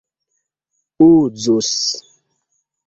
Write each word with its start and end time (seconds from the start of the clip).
uzus 1.09 1.81